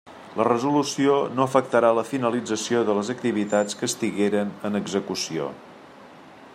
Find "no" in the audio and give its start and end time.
1.39-1.45